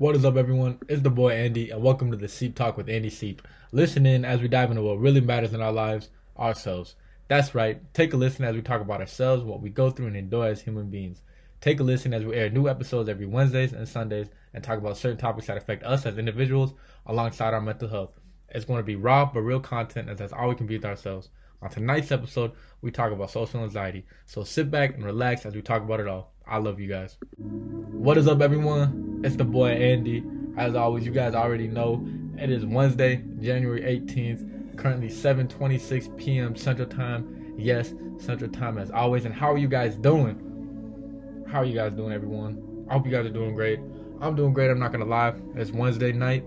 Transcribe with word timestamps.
What 0.00 0.14
is 0.14 0.24
up, 0.24 0.36
everyone? 0.36 0.78
It's 0.88 1.02
the 1.02 1.10
boy 1.10 1.30
Andy, 1.30 1.70
and 1.70 1.82
welcome 1.82 2.12
to 2.12 2.16
the 2.16 2.28
Seep 2.28 2.54
Talk 2.54 2.76
with 2.76 2.88
Andy 2.88 3.10
Seep. 3.10 3.42
Listen 3.72 4.06
in 4.06 4.24
as 4.24 4.40
we 4.40 4.46
dive 4.46 4.70
into 4.70 4.82
what 4.82 5.00
really 5.00 5.20
matters 5.20 5.52
in 5.52 5.60
our 5.60 5.72
lives, 5.72 6.10
ourselves. 6.38 6.94
That's 7.26 7.52
right. 7.52 7.82
Take 7.94 8.12
a 8.12 8.16
listen 8.16 8.44
as 8.44 8.54
we 8.54 8.62
talk 8.62 8.80
about 8.80 9.00
ourselves, 9.00 9.42
what 9.42 9.60
we 9.60 9.70
go 9.70 9.90
through, 9.90 10.06
and 10.06 10.16
endure 10.16 10.46
as 10.46 10.62
human 10.62 10.88
beings. 10.88 11.22
Take 11.60 11.80
a 11.80 11.82
listen 11.82 12.14
as 12.14 12.24
we 12.24 12.36
air 12.36 12.48
new 12.48 12.68
episodes 12.68 13.08
every 13.08 13.26
Wednesdays 13.26 13.72
and 13.72 13.88
Sundays 13.88 14.28
and 14.54 14.62
talk 14.62 14.78
about 14.78 14.96
certain 14.96 15.18
topics 15.18 15.48
that 15.48 15.56
affect 15.56 15.82
us 15.82 16.06
as 16.06 16.16
individuals 16.16 16.74
alongside 17.04 17.52
our 17.52 17.60
mental 17.60 17.88
health. 17.88 18.20
It's 18.50 18.64
going 18.64 18.78
to 18.78 18.84
be 18.84 18.94
raw 18.94 19.24
but 19.24 19.40
real 19.40 19.58
content, 19.58 20.08
as 20.08 20.18
that's 20.18 20.32
all 20.32 20.48
we 20.48 20.54
can 20.54 20.68
be 20.68 20.76
with 20.76 20.86
ourselves. 20.86 21.30
On 21.60 21.70
tonight's 21.70 22.12
episode, 22.12 22.52
we 22.82 22.92
talk 22.92 23.10
about 23.10 23.32
social 23.32 23.64
anxiety. 23.64 24.06
So 24.26 24.44
sit 24.44 24.70
back 24.70 24.94
and 24.94 25.04
relax 25.04 25.44
as 25.44 25.56
we 25.56 25.62
talk 25.62 25.82
about 25.82 25.98
it 25.98 26.06
all. 26.06 26.34
I 26.50 26.56
love 26.56 26.80
you 26.80 26.88
guys. 26.88 27.18
What 27.36 28.16
is 28.16 28.26
up, 28.26 28.40
everyone? 28.40 29.20
It's 29.22 29.36
the 29.36 29.44
boy 29.44 29.68
Andy. 29.68 30.24
As 30.56 30.74
always, 30.74 31.04
you 31.04 31.12
guys 31.12 31.34
already 31.34 31.68
know 31.68 32.08
it 32.38 32.48
is 32.48 32.64
Wednesday, 32.64 33.22
January 33.38 33.82
18th, 33.82 34.78
currently 34.78 35.08
7:26 35.08 36.16
p.m. 36.16 36.56
Central 36.56 36.88
Time. 36.88 37.54
Yes, 37.58 37.92
Central 38.16 38.50
Time 38.50 38.78
as 38.78 38.90
always. 38.90 39.26
And 39.26 39.34
how 39.34 39.52
are 39.52 39.58
you 39.58 39.68
guys 39.68 39.96
doing? 39.96 41.44
How 41.50 41.60
are 41.60 41.64
you 41.66 41.74
guys 41.74 41.92
doing, 41.92 42.12
everyone? 42.12 42.86
I 42.88 42.94
hope 42.94 43.04
you 43.04 43.12
guys 43.12 43.26
are 43.26 43.30
doing 43.30 43.54
great. 43.54 43.78
I'm 44.22 44.34
doing 44.34 44.54
great. 44.54 44.70
I'm 44.70 44.78
not 44.78 44.90
gonna 44.90 45.04
lie. 45.04 45.34
It's 45.54 45.70
Wednesday 45.70 46.12
night. 46.12 46.44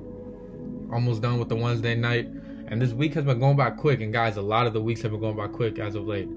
Almost 0.92 1.22
done 1.22 1.38
with 1.38 1.50
the 1.50 1.56
Wednesday 1.56 1.94
night. 1.94 2.28
And 2.68 2.82
this 2.82 2.94
week 2.94 3.14
has 3.14 3.26
been 3.26 3.40
going 3.40 3.56
by 3.56 3.70
quick. 3.70 4.02
And 4.02 4.12
guys, 4.12 4.38
a 4.38 4.42
lot 4.42 4.66
of 4.66 4.74
the 4.74 4.82
weeks 4.82 5.04
have 5.04 5.12
been 5.12 5.20
going 5.20 5.38
by 5.38 5.48
quick 5.48 5.78
as 5.78 5.94
of 5.94 6.08
late. 6.08 6.28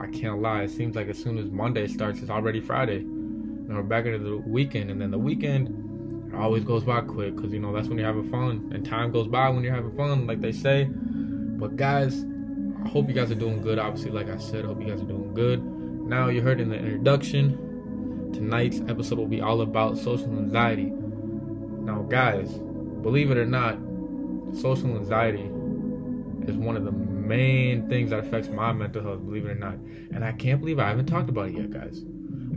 I 0.00 0.06
can't 0.06 0.40
lie. 0.40 0.62
It 0.62 0.70
seems 0.70 0.96
like 0.96 1.08
as 1.08 1.22
soon 1.22 1.36
as 1.36 1.50
Monday 1.50 1.86
starts, 1.86 2.20
it's 2.20 2.30
already 2.30 2.60
Friday. 2.60 3.00
And 3.00 3.68
we're 3.68 3.82
back 3.82 4.06
into 4.06 4.18
the 4.18 4.38
weekend. 4.38 4.90
And 4.90 4.98
then 4.98 5.10
the 5.10 5.18
weekend 5.18 6.32
always 6.34 6.64
goes 6.64 6.84
by 6.84 7.02
quick 7.02 7.36
because, 7.36 7.52
you 7.52 7.60
know, 7.60 7.70
that's 7.70 7.88
when 7.88 7.98
you're 7.98 8.06
having 8.06 8.30
fun. 8.30 8.70
And 8.74 8.84
time 8.84 9.12
goes 9.12 9.28
by 9.28 9.50
when 9.50 9.62
you're 9.62 9.74
having 9.74 9.94
fun, 9.94 10.26
like 10.26 10.40
they 10.40 10.52
say. 10.52 10.84
But 10.84 11.76
guys, 11.76 12.24
I 12.82 12.88
hope 12.88 13.08
you 13.08 13.14
guys 13.14 13.30
are 13.30 13.34
doing 13.34 13.60
good. 13.60 13.78
Obviously, 13.78 14.10
like 14.10 14.30
I 14.30 14.38
said, 14.38 14.64
I 14.64 14.68
hope 14.68 14.80
you 14.80 14.88
guys 14.88 15.02
are 15.02 15.06
doing 15.06 15.34
good. 15.34 15.62
Now, 15.62 16.28
you 16.28 16.40
heard 16.40 16.60
in 16.60 16.70
the 16.70 16.76
introduction, 16.76 18.30
tonight's 18.32 18.80
episode 18.88 19.18
will 19.18 19.26
be 19.26 19.42
all 19.42 19.60
about 19.60 19.98
social 19.98 20.30
anxiety. 20.30 20.90
Now, 20.90 22.02
guys, 22.08 22.50
believe 23.02 23.30
it 23.30 23.36
or 23.36 23.44
not, 23.44 23.78
social 24.54 24.96
anxiety 24.96 25.50
is 26.50 26.56
one 26.56 26.76
of 26.76 26.84
the 26.84 26.92
main 26.92 27.88
things 27.88 28.10
that 28.10 28.18
affects 28.18 28.48
my 28.48 28.72
mental 28.72 29.02
health, 29.02 29.24
believe 29.24 29.46
it 29.46 29.50
or 29.50 29.54
not. 29.54 29.74
And 29.74 30.24
I 30.24 30.32
can't 30.32 30.60
believe 30.60 30.78
I 30.78 30.88
haven't 30.88 31.06
talked 31.06 31.30
about 31.30 31.48
it 31.48 31.54
yet, 31.54 31.70
guys. 31.70 32.04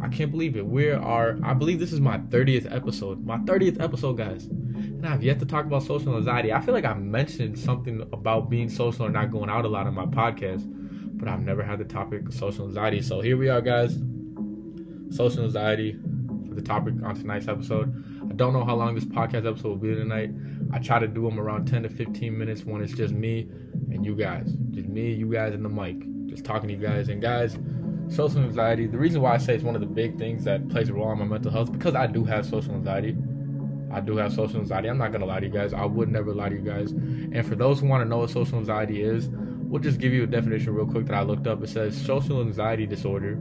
I 0.01 0.09
can't 0.09 0.31
believe 0.31 0.57
it. 0.57 0.65
We 0.65 0.89
are, 0.89 1.37
I 1.43 1.53
believe 1.53 1.79
this 1.79 1.93
is 1.93 2.01
my 2.01 2.17
30th 2.17 2.69
episode. 2.75 3.25
My 3.25 3.37
30th 3.37 3.81
episode, 3.81 4.17
guys. 4.17 4.45
And 4.45 5.05
I've 5.07 5.23
yet 5.23 5.39
to 5.39 5.45
talk 5.45 5.65
about 5.65 5.83
social 5.83 6.17
anxiety. 6.17 6.51
I 6.51 6.59
feel 6.59 6.73
like 6.73 6.85
I 6.85 6.93
mentioned 6.93 7.57
something 7.57 8.01
about 8.11 8.49
being 8.49 8.67
social 8.67 9.05
and 9.05 9.13
not 9.13 9.31
going 9.31 9.49
out 9.49 9.63
a 9.63 9.69
lot 9.69 9.87
on 9.87 9.93
my 9.93 10.05
podcast, 10.05 10.63
but 11.17 11.27
I've 11.29 11.41
never 11.41 11.63
had 11.63 11.79
the 11.79 11.85
topic 11.85 12.27
of 12.27 12.33
social 12.33 12.65
anxiety. 12.65 13.01
So 13.01 13.21
here 13.21 13.37
we 13.37 13.47
are, 13.47 13.61
guys. 13.61 13.97
Social 15.09 15.45
anxiety 15.45 15.97
for 16.49 16.55
the 16.55 16.61
topic 16.61 16.95
on 17.03 17.15
tonight's 17.15 17.47
episode. 17.47 18.03
I 18.29 18.33
don't 18.33 18.53
know 18.53 18.65
how 18.65 18.75
long 18.75 18.95
this 18.95 19.05
podcast 19.05 19.47
episode 19.47 19.67
will 19.67 19.75
be 19.75 19.93
tonight. 19.95 20.31
I 20.71 20.79
try 20.79 20.99
to 20.99 21.07
do 21.07 21.23
them 21.23 21.39
around 21.39 21.65
10 21.65 21.83
to 21.83 21.89
15 21.89 22.37
minutes 22.37 22.65
when 22.65 22.81
it's 22.81 22.93
just 22.93 23.13
me 23.13 23.49
and 23.93 24.05
you 24.05 24.15
guys. 24.15 24.55
Just 24.71 24.87
me, 24.87 25.13
you 25.13 25.31
guys, 25.31 25.53
and 25.53 25.63
the 25.63 25.69
mic. 25.69 25.97
Just 26.27 26.43
talking 26.43 26.67
to 26.67 26.75
you 26.75 26.81
guys. 26.81 27.09
And 27.09 27.21
guys, 27.21 27.57
social 28.09 28.41
anxiety, 28.41 28.87
the 28.87 28.97
reason 28.97 29.21
why 29.21 29.33
I 29.33 29.37
say 29.37 29.55
it's 29.55 29.63
one 29.63 29.75
of 29.75 29.81
the 29.81 29.87
big 29.87 30.17
things 30.17 30.43
that 30.43 30.67
plays 30.69 30.89
a 30.89 30.93
role 30.93 31.11
in 31.11 31.19
my 31.19 31.25
mental 31.25 31.51
health 31.51 31.71
because 31.71 31.95
I 31.95 32.07
do 32.07 32.23
have 32.25 32.45
social 32.45 32.73
anxiety. 32.73 33.15
I 33.91 33.99
do 33.99 34.17
have 34.17 34.33
social 34.33 34.59
anxiety. 34.59 34.89
I'm 34.89 34.97
not 34.97 35.11
gonna 35.11 35.25
lie 35.25 35.39
to 35.39 35.45
you 35.45 35.51
guys. 35.51 35.73
I 35.73 35.85
would 35.85 36.09
never 36.09 36.33
lie 36.33 36.49
to 36.49 36.55
you 36.55 36.61
guys. 36.61 36.91
And 36.91 37.45
for 37.45 37.55
those 37.55 37.79
who 37.79 37.87
want 37.87 38.03
to 38.03 38.09
know 38.09 38.19
what 38.19 38.31
social 38.31 38.57
anxiety 38.57 39.03
is, 39.03 39.29
we'll 39.29 39.81
just 39.81 39.99
give 39.99 40.13
you 40.13 40.23
a 40.23 40.27
definition 40.27 40.73
real 40.73 40.87
quick 40.87 41.05
that 41.07 41.15
I 41.15 41.21
looked 41.21 41.45
up. 41.45 41.61
It 41.63 41.69
says 41.69 41.95
social 41.99 42.41
anxiety 42.41 42.87
disorder 42.87 43.37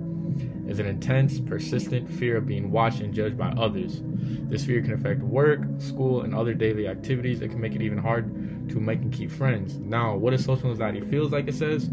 is 0.67 0.79
an 0.79 0.87
intense, 0.87 1.41
persistent 1.41 2.11
fear 2.11 2.37
of 2.37 2.47
being 2.47 2.71
watched 2.71 3.01
and 3.01 3.13
judged 3.13 3.37
by 3.37 3.49
others. 3.51 4.03
This 4.05 4.65
fear 4.65 4.81
can 4.83 4.93
affect 4.93 5.21
work, 5.21 5.61
school, 5.79 6.23
and 6.23 6.35
other 6.35 6.55
daily 6.55 6.87
activities. 6.87 7.41
It 7.41 7.49
can 7.49 7.61
make 7.61 7.75
it 7.75 7.83
even 7.83 7.99
hard 7.99 8.62
to 8.73 8.81
make 8.81 9.01
and 9.01 9.13
keep 9.13 9.31
friends. 9.31 9.79
Now, 9.79 10.17
what 10.17 10.31
does 10.31 10.45
social 10.45 10.71
anxiety 10.71 11.01
feels 11.01 11.33
like? 11.33 11.49
It 11.49 11.55
says 11.55 11.91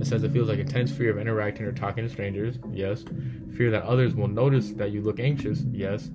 it 0.00 0.06
says 0.06 0.22
it 0.22 0.32
feels 0.32 0.48
like 0.48 0.58
intense 0.58 0.92
fear 0.92 1.10
of 1.10 1.18
interacting 1.18 1.64
or 1.64 1.72
talking 1.72 2.04
to 2.04 2.10
strangers. 2.10 2.58
Yes. 2.72 3.04
Fear 3.56 3.70
that 3.70 3.84
others 3.84 4.14
will 4.14 4.28
notice 4.28 4.72
that 4.72 4.90
you 4.90 5.00
look 5.00 5.18
anxious. 5.18 5.62
Yes. 5.70 6.10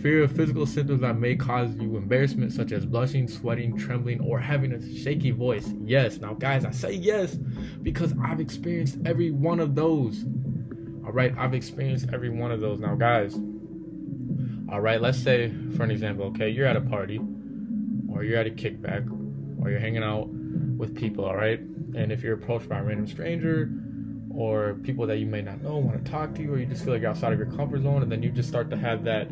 Fear 0.00 0.24
of 0.24 0.32
physical 0.32 0.66
symptoms 0.66 1.02
that 1.02 1.18
may 1.18 1.36
cause 1.36 1.74
you 1.76 1.96
embarrassment, 1.96 2.52
such 2.52 2.72
as 2.72 2.86
blushing, 2.86 3.28
sweating, 3.28 3.76
trembling, 3.76 4.20
or 4.20 4.38
having 4.38 4.72
a 4.72 4.96
shaky 4.98 5.32
voice. 5.32 5.68
Yes. 5.84 6.18
Now, 6.18 6.34
guys, 6.34 6.64
I 6.64 6.70
say 6.70 6.92
yes 6.92 7.34
because 7.34 8.14
I've 8.22 8.40
experienced 8.40 8.98
every 9.04 9.30
one 9.30 9.60
of 9.60 9.74
those. 9.74 10.24
All 11.04 11.12
right, 11.12 11.34
I've 11.38 11.54
experienced 11.54 12.08
every 12.12 12.30
one 12.30 12.50
of 12.50 12.60
those. 12.60 12.80
Now, 12.80 12.94
guys, 12.94 13.38
all 14.68 14.80
right, 14.80 15.00
let's 15.00 15.22
say, 15.22 15.52
for 15.76 15.84
an 15.84 15.90
example, 15.90 16.26
okay, 16.26 16.48
you're 16.48 16.66
at 16.66 16.76
a 16.76 16.80
party 16.80 17.20
or 18.10 18.24
you're 18.24 18.38
at 18.38 18.46
a 18.46 18.50
kickback 18.50 19.06
or 19.66 19.70
you're 19.70 19.80
hanging 19.80 20.04
out 20.04 20.28
with 20.28 20.94
people, 20.94 21.24
all 21.24 21.36
right? 21.36 21.58
And 21.58 22.12
if 22.12 22.22
you're 22.22 22.34
approached 22.34 22.68
by 22.68 22.78
a 22.78 22.84
random 22.84 23.06
stranger 23.08 23.68
or 24.36 24.74
people 24.82 25.06
that 25.06 25.18
you 25.18 25.26
may 25.26 25.40
not 25.40 25.62
know 25.62 25.78
want 25.78 26.04
to 26.04 26.10
talk 26.10 26.34
to 26.34 26.42
you 26.42 26.52
or 26.52 26.58
you 26.58 26.66
just 26.66 26.84
feel 26.84 26.92
like 26.92 27.02
you're 27.02 27.10
outside 27.10 27.32
of 27.32 27.38
your 27.38 27.50
comfort 27.52 27.82
zone 27.82 28.02
and 28.02 28.12
then 28.12 28.22
you 28.22 28.30
just 28.30 28.48
start 28.48 28.68
to 28.70 28.76
have 28.76 29.02
that 29.02 29.28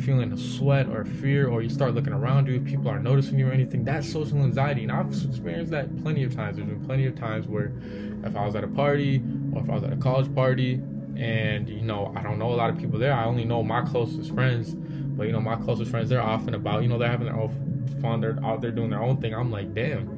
feeling 0.00 0.32
of 0.32 0.40
sweat 0.40 0.88
or 0.88 1.04
fear 1.04 1.46
or 1.48 1.62
you 1.62 1.68
start 1.68 1.94
looking 1.94 2.12
around 2.12 2.46
you 2.46 2.58
people 2.60 2.88
aren't 2.88 3.04
noticing 3.04 3.38
you 3.38 3.48
or 3.48 3.52
anything 3.52 3.84
that's 3.84 4.10
social 4.10 4.38
anxiety 4.38 4.82
and 4.82 4.92
i've 4.92 5.08
experienced 5.08 5.70
that 5.70 5.94
plenty 6.02 6.24
of 6.24 6.34
times 6.34 6.56
there's 6.56 6.68
been 6.68 6.84
plenty 6.86 7.06
of 7.06 7.14
times 7.14 7.46
where 7.46 7.72
if 8.24 8.34
i 8.34 8.46
was 8.46 8.54
at 8.54 8.64
a 8.64 8.68
party 8.68 9.22
or 9.52 9.62
if 9.62 9.68
i 9.68 9.74
was 9.74 9.84
at 9.84 9.92
a 9.92 9.96
college 9.96 10.34
party 10.34 10.74
and 11.16 11.68
you 11.68 11.82
know 11.82 12.12
i 12.16 12.22
don't 12.22 12.38
know 12.38 12.50
a 12.50 12.56
lot 12.56 12.70
of 12.70 12.78
people 12.78 12.98
there 12.98 13.12
i 13.12 13.24
only 13.24 13.44
know 13.44 13.62
my 13.62 13.82
closest 13.82 14.32
friends 14.32 14.74
but 14.74 15.26
you 15.26 15.32
know 15.32 15.40
my 15.40 15.56
closest 15.56 15.90
friends 15.90 16.08
they're 16.08 16.22
often 16.22 16.54
about 16.54 16.82
you 16.82 16.88
know 16.88 16.98
they're 16.98 17.10
having 17.10 17.26
their 17.26 17.36
own 17.36 17.75
fun 18.00 18.20
they're 18.20 18.38
out 18.44 18.60
there 18.60 18.70
doing 18.70 18.90
their 18.90 19.02
own 19.02 19.20
thing 19.20 19.34
i'm 19.34 19.50
like 19.50 19.72
damn. 19.74 20.16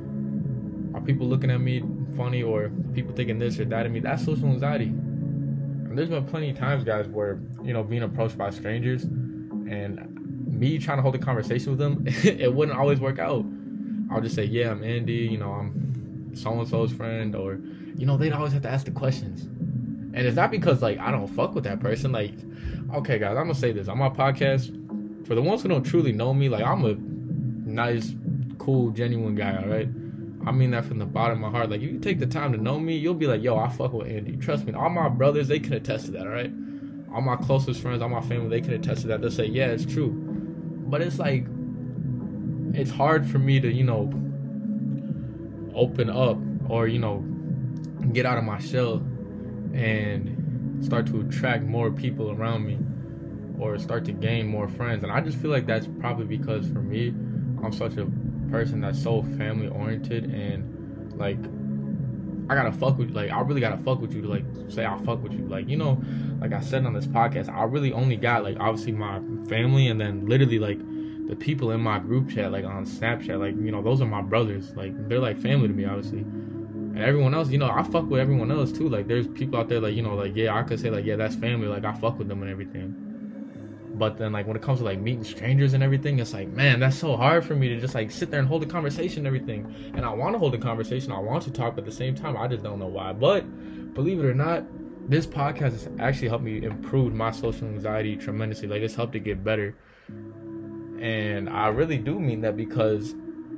Are 0.94 1.00
people 1.00 1.26
looking 1.26 1.50
at 1.50 1.60
me 1.60 1.82
funny 2.16 2.42
or 2.42 2.70
people 2.94 3.14
thinking 3.14 3.38
this 3.38 3.60
or 3.60 3.64
that 3.66 3.86
of 3.86 3.92
me? 3.92 4.00
That's 4.00 4.24
social 4.24 4.48
anxiety. 4.48 4.86
And 4.86 5.96
there's 5.96 6.08
been 6.08 6.24
plenty 6.24 6.50
of 6.50 6.58
times 6.58 6.82
guys 6.82 7.06
where 7.08 7.40
you 7.62 7.72
know 7.72 7.82
being 7.82 8.02
approached 8.02 8.36
by 8.36 8.50
strangers 8.50 9.04
and 9.04 10.14
me 10.46 10.78
trying 10.78 10.98
to 10.98 11.02
hold 11.02 11.14
a 11.14 11.18
conversation 11.18 11.70
with 11.70 11.78
them 11.78 12.04
it 12.24 12.52
wouldn't 12.52 12.76
always 12.76 13.00
work 13.00 13.18
out. 13.18 13.44
I'll 14.10 14.20
just 14.20 14.34
say 14.34 14.44
yeah 14.44 14.70
i'm 14.70 14.82
andy 14.82 15.12
you 15.12 15.36
know 15.36 15.52
i'm 15.52 16.32
so 16.34 16.58
and 16.58 16.66
so's 16.66 16.90
friend 16.90 17.36
or 17.36 17.60
you 17.96 18.06
know 18.06 18.16
they'd 18.16 18.32
always 18.32 18.52
have 18.54 18.62
to 18.62 18.70
ask 18.70 18.86
the 18.86 18.90
questions. 18.90 19.42
And 19.42 20.26
it's 20.26 20.36
not 20.36 20.50
because 20.50 20.82
like 20.82 20.98
I 20.98 21.10
don't 21.10 21.28
fuck 21.28 21.54
with 21.54 21.64
that 21.64 21.80
person. 21.80 22.10
Like, 22.12 22.34
okay, 22.94 23.18
guys, 23.18 23.36
I'm 23.36 23.44
gonna 23.44 23.54
say 23.54 23.72
this. 23.72 23.88
On 23.88 23.98
my 23.98 24.08
podcast. 24.08 24.74
For 25.26 25.34
the 25.34 25.42
ones 25.42 25.62
who 25.62 25.68
don't 25.68 25.82
truly 25.82 26.12
know 26.12 26.32
me, 26.32 26.48
like 26.48 26.64
I'm 26.64 26.84
a 26.86 26.94
nice, 27.68 28.14
cool, 28.58 28.90
genuine 28.90 29.34
guy. 29.34 29.56
All 29.56 29.68
right, 29.68 29.88
I 30.46 30.52
mean 30.52 30.70
that 30.72 30.84
from 30.84 30.98
the 30.98 31.06
bottom 31.06 31.42
of 31.44 31.52
my 31.52 31.56
heart. 31.56 31.70
Like, 31.70 31.82
if 31.82 31.90
you 31.90 31.98
take 31.98 32.18
the 32.18 32.26
time 32.26 32.52
to 32.52 32.58
know 32.58 32.78
me, 32.78 32.96
you'll 32.96 33.14
be 33.14 33.26
like, 33.26 33.42
yo, 33.42 33.56
I 33.56 33.68
fuck 33.68 33.92
with 33.92 34.08
Andy. 34.08 34.36
Trust 34.36 34.64
me. 34.64 34.72
All 34.72 34.90
my 34.90 35.08
brothers, 35.08 35.48
they 35.48 35.60
can 35.60 35.74
attest 35.74 36.06
to 36.06 36.10
that. 36.12 36.26
All 36.26 36.32
right, 36.32 36.52
all 37.14 37.20
my 37.20 37.36
closest 37.36 37.80
friends, 37.80 38.02
all 38.02 38.08
my 38.08 38.20
family, 38.20 38.48
they 38.48 38.60
can 38.60 38.74
attest 38.74 39.02
to 39.02 39.08
that. 39.08 39.20
They'll 39.20 39.30
say, 39.30 39.46
yeah, 39.46 39.66
it's 39.66 39.86
true. 39.86 40.10
But 40.88 41.02
it's 41.02 41.18
like, 41.18 41.46
it's 42.72 42.90
hard 42.90 43.26
for 43.26 43.38
me 43.38 43.60
to, 43.60 43.70
you 43.70 43.84
know, 43.84 44.10
open 45.74 46.10
up 46.10 46.38
or 46.68 46.88
you 46.88 46.98
know, 46.98 47.18
get 48.12 48.26
out 48.26 48.38
of 48.38 48.44
my 48.44 48.58
shell 48.58 48.96
and 49.74 50.84
start 50.84 51.06
to 51.06 51.20
attract 51.20 51.64
more 51.64 51.90
people 51.90 52.30
around 52.30 52.66
me 52.66 52.78
or 53.58 53.78
start 53.78 54.04
to 54.04 54.12
gain 54.12 54.46
more 54.46 54.68
friends. 54.68 55.02
And 55.02 55.12
I 55.12 55.20
just 55.20 55.38
feel 55.38 55.50
like 55.50 55.66
that's 55.66 55.88
probably 55.98 56.24
because 56.24 56.68
for 56.68 56.80
me, 56.80 57.14
I'm 57.64 57.72
such 57.72 57.96
a 57.96 58.06
person 58.50 58.80
that's 58.80 59.02
so 59.02 59.22
family 59.36 59.68
oriented 59.68 60.24
and 60.24 61.12
like 61.18 61.38
I 62.50 62.54
gotta 62.54 62.72
fuck 62.72 62.96
with 62.98 63.10
like 63.10 63.30
I 63.30 63.40
really 63.40 63.60
gotta 63.60 63.76
fuck 63.78 64.00
with 64.00 64.14
you 64.14 64.22
to 64.22 64.28
like 64.28 64.44
say 64.68 64.86
I 64.86 64.96
fuck 64.98 65.22
with 65.22 65.32
you. 65.32 65.46
Like, 65.46 65.68
you 65.68 65.76
know, 65.76 66.02
like 66.40 66.52
I 66.52 66.60
said 66.60 66.86
on 66.86 66.94
this 66.94 67.06
podcast, 67.06 67.48
I 67.48 67.64
really 67.64 67.92
only 67.92 68.16
got 68.16 68.42
like 68.42 68.56
obviously 68.58 68.92
my 68.92 69.20
family 69.48 69.88
and 69.88 70.00
then 70.00 70.26
literally 70.26 70.58
like 70.58 70.78
the 71.28 71.36
people 71.36 71.72
in 71.72 71.80
my 71.80 71.98
group 71.98 72.30
chat, 72.30 72.50
like 72.50 72.64
on 72.64 72.86
Snapchat, 72.86 73.38
like, 73.38 73.54
you 73.54 73.70
know, 73.70 73.82
those 73.82 74.00
are 74.00 74.06
my 74.06 74.22
brothers. 74.22 74.74
Like 74.74 75.08
they're 75.08 75.18
like 75.18 75.38
family 75.38 75.68
to 75.68 75.74
me, 75.74 75.84
obviously 75.84 76.24
and 76.98 77.06
everyone 77.06 77.32
else, 77.32 77.48
you 77.50 77.58
know, 77.58 77.70
I 77.70 77.84
fuck 77.84 78.10
with 78.10 78.20
everyone 78.20 78.50
else 78.50 78.72
too. 78.72 78.88
Like 78.88 79.06
there's 79.06 79.28
people 79.28 79.60
out 79.60 79.68
there 79.68 79.80
like, 79.80 79.94
you 79.94 80.02
know, 80.02 80.16
like 80.16 80.34
yeah, 80.34 80.58
I 80.58 80.64
could 80.64 80.80
say 80.80 80.90
like, 80.90 81.04
yeah, 81.04 81.14
that's 81.14 81.36
family, 81.36 81.68
like 81.68 81.84
I 81.84 81.92
fuck 81.92 82.18
with 82.18 82.26
them 82.26 82.42
and 82.42 82.50
everything. 82.50 83.07
But 83.98 84.16
then 84.16 84.32
like 84.32 84.46
when 84.46 84.56
it 84.56 84.62
comes 84.62 84.78
to 84.78 84.84
like 84.84 85.00
meeting 85.00 85.24
strangers 85.24 85.74
and 85.74 85.82
everything, 85.82 86.18
it's 86.20 86.32
like, 86.32 86.48
man, 86.48 86.80
that's 86.80 86.96
so 86.96 87.16
hard 87.16 87.44
for 87.44 87.54
me 87.54 87.68
to 87.68 87.80
just 87.80 87.94
like 87.94 88.10
sit 88.10 88.30
there 88.30 88.38
and 88.38 88.48
hold 88.48 88.62
a 88.62 88.66
conversation 88.66 89.26
and 89.26 89.26
everything. 89.26 89.92
And 89.94 90.04
I 90.04 90.12
want 90.14 90.34
to 90.34 90.38
hold 90.38 90.54
a 90.54 90.58
conversation, 90.58 91.12
I 91.12 91.18
want 91.18 91.42
to 91.44 91.50
talk, 91.50 91.74
but 91.74 91.82
at 91.82 91.90
the 91.90 91.96
same 91.96 92.14
time, 92.14 92.36
I 92.36 92.46
just 92.46 92.62
don't 92.62 92.78
know 92.78 92.86
why. 92.86 93.12
But 93.12 93.94
believe 93.94 94.20
it 94.20 94.24
or 94.24 94.34
not, 94.34 94.64
this 95.08 95.26
podcast 95.26 95.72
has 95.72 95.88
actually 95.98 96.28
helped 96.28 96.44
me 96.44 96.62
improve 96.62 97.14
my 97.14 97.30
social 97.30 97.66
anxiety 97.66 98.16
tremendously. 98.16 98.68
Like 98.68 98.82
it's 98.82 98.94
helped 98.94 99.14
it 99.16 99.20
get 99.20 99.42
better. 99.42 99.74
And 101.00 101.48
I 101.48 101.68
really 101.68 101.98
do 101.98 102.20
mean 102.20 102.42
that 102.42 102.56
because 102.56 103.14